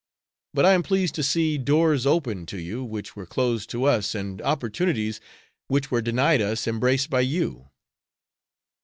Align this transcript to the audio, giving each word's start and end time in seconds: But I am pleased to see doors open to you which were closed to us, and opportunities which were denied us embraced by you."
But 0.55 0.65
I 0.65 0.73
am 0.73 0.81
pleased 0.81 1.13
to 1.13 1.21
see 1.21 1.59
doors 1.59 2.07
open 2.07 2.47
to 2.47 2.57
you 2.57 2.83
which 2.83 3.15
were 3.15 3.27
closed 3.27 3.69
to 3.69 3.83
us, 3.83 4.15
and 4.15 4.41
opportunities 4.41 5.21
which 5.67 5.91
were 5.91 6.01
denied 6.01 6.41
us 6.41 6.65
embraced 6.65 7.11
by 7.11 7.19
you." 7.21 7.69